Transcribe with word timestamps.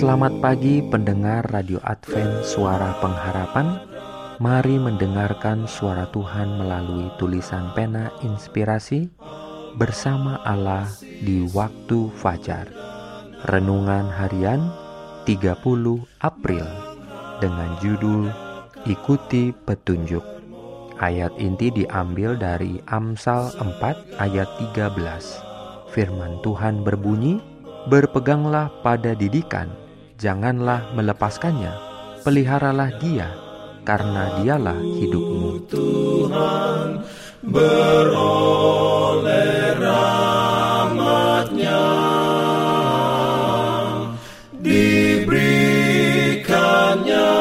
Selamat 0.00 0.32
pagi 0.40 0.80
pendengar 0.80 1.44
Radio 1.52 1.76
Advent 1.84 2.48
Suara 2.48 2.96
Pengharapan. 3.04 3.84
Mari 4.40 4.80
mendengarkan 4.80 5.68
suara 5.68 6.08
Tuhan 6.08 6.56
melalui 6.56 7.12
tulisan 7.20 7.68
pena 7.76 8.08
inspirasi 8.24 9.12
Bersama 9.76 10.40
Allah 10.48 10.88
di 11.04 11.44
waktu 11.52 12.08
fajar. 12.16 12.72
Renungan 13.52 14.08
harian 14.08 14.72
30 15.28 15.60
April 16.24 16.64
Dengan 17.36 17.76
judul 17.84 18.32
Ikuti 18.88 19.52
Petunjuk. 19.52 20.24
Ayat 20.96 21.36
inti 21.36 21.68
diambil 21.68 22.40
dari 22.40 22.80
Amsal 22.88 23.52
4 23.52 24.16
ayat 24.16 24.48
13 24.64 25.92
Firman 25.92 26.40
Tuhan 26.40 26.88
berbunyi 26.88 27.36
Berpeganglah 27.84 28.72
pada 28.80 29.12
didikan 29.12 29.89
janganlah 30.20 30.92
melepaskannya, 30.92 31.72
peliharalah 32.20 32.92
dia, 33.00 33.32
karena 33.88 34.36
dialah 34.36 34.76
hidupmu. 34.76 35.64
Tuhan 35.72 37.00
beroleh 37.40 38.20
rahmatnya 39.80 41.80
diberikannya 44.60 47.32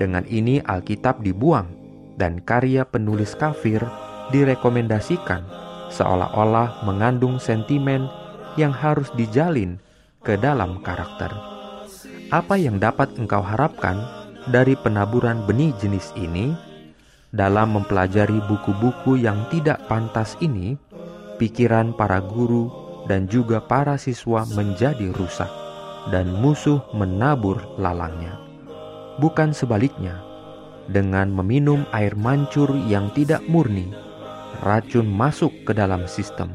Dengan 0.00 0.24
ini 0.24 0.64
Alkitab 0.64 1.20
dibuang 1.20 1.68
dan 2.16 2.40
karya 2.40 2.88
penulis 2.88 3.36
kafir 3.36 3.84
direkomendasikan 4.32 5.44
seolah-olah 5.92 6.86
mengandung 6.86 7.36
sentimen 7.36 8.08
yang 8.56 8.72
harus 8.72 9.10
dijalin 9.18 9.76
ke 10.20 10.36
dalam 10.36 10.84
karakter. 10.84 11.32
Apa 12.28 12.60
yang 12.60 12.76
dapat 12.76 13.16
engkau 13.16 13.40
harapkan 13.40 13.96
dari 14.52 14.76
penaburan 14.76 15.42
benih 15.48 15.72
jenis 15.80 16.12
ini? 16.14 16.52
Dalam 17.30 17.78
mempelajari 17.78 18.42
buku-buku 18.50 19.22
yang 19.22 19.46
tidak 19.54 19.86
pantas 19.86 20.34
ini, 20.42 20.74
pikiran 21.38 21.94
para 21.94 22.18
guru 22.18 22.68
dan 23.06 23.30
juga 23.30 23.62
para 23.62 23.96
siswa 23.96 24.44
menjadi 24.50 25.14
rusak, 25.14 25.48
dan 26.10 26.28
musuh 26.28 26.82
menabur 26.92 27.62
lalangnya. 27.78 28.34
Bukan 29.22 29.54
sebaliknya, 29.54 30.18
dengan 30.90 31.30
meminum 31.30 31.86
air 31.94 32.18
mancur 32.18 32.74
yang 32.90 33.14
tidak 33.14 33.46
murni, 33.46 33.94
racun 34.66 35.06
masuk 35.06 35.54
ke 35.62 35.70
dalam 35.70 36.10
sistem 36.10 36.50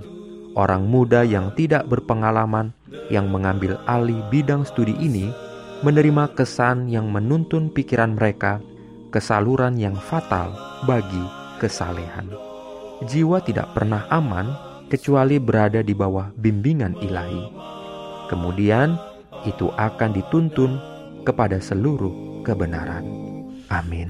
orang 0.56 0.88
muda 0.88 1.22
yang 1.28 1.52
tidak 1.54 1.86
berpengalaman 1.86 2.72
yang 3.14 3.30
mengambil 3.30 3.78
alih 3.86 4.20
bidang 4.34 4.66
studi 4.66 4.96
ini 4.98 5.30
menerima 5.86 6.34
kesan 6.34 6.88
yang 6.90 7.12
menuntun 7.12 7.70
pikiran 7.70 8.16
mereka 8.18 8.64
ke 9.14 9.20
saluran 9.22 9.78
yang 9.78 9.96
fatal 9.96 10.52
bagi 10.84 11.24
kesalehan. 11.62 12.32
Jiwa 13.04 13.44
tidak 13.44 13.76
pernah 13.76 14.08
aman 14.08 14.50
kecuali 14.88 15.38
berada 15.38 15.84
di 15.84 15.92
bawah 15.92 16.32
bimbingan 16.40 16.96
ilahi. 17.04 17.44
Kemudian 18.32 18.96
itu 19.46 19.70
akan 19.76 20.10
dituntun 20.16 20.80
kepada 21.28 21.60
seluruh 21.62 22.42
kebenaran. 22.42 23.06
Amin. 23.70 24.10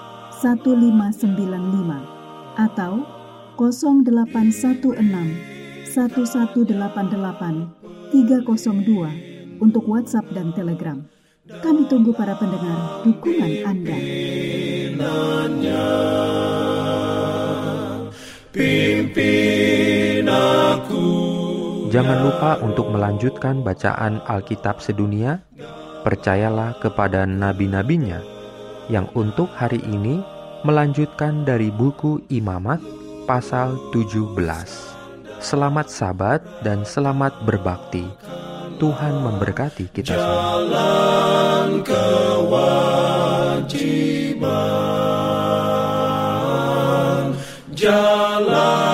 1595 0.41 2.57
atau 2.57 3.05
0816 3.61 5.93
1188 5.93 8.09
302 8.09 9.61
untuk 9.61 9.85
WhatsApp 9.85 10.25
dan 10.33 10.49
Telegram. 10.57 10.97
Kami 11.61 11.85
tunggu 11.85 12.09
para 12.09 12.33
pendengar 12.41 13.05
dukungan 13.05 13.69
Anda. 13.69 13.97
Pimpin 18.51 20.25
aku 20.25 21.05
Jangan 21.93 22.17
lupa 22.25 22.57
untuk 22.65 22.89
melanjutkan 22.89 23.61
bacaan 23.61 24.25
Alkitab 24.25 24.81
sedunia. 24.81 25.45
Percayalah 26.01 26.81
kepada 26.81 27.29
nabi-nabinya 27.29 28.40
yang 28.91 29.07
untuk 29.15 29.47
hari 29.55 29.79
ini 29.87 30.19
melanjutkan 30.67 31.47
dari 31.47 31.71
buku 31.71 32.19
Imamat 32.27 32.83
pasal 33.23 33.79
17. 33.95 34.35
Selamat 35.39 35.87
sabat 35.87 36.43
dan 36.59 36.83
selamat 36.83 37.47
berbakti. 37.47 38.03
Tuhan 38.77 39.23
memberkati 39.23 39.87
kita 39.95 40.11
semua. 40.19 40.67
Jalan 40.67 41.87
kewajiban, 41.87 42.91
jalan. 47.71 48.91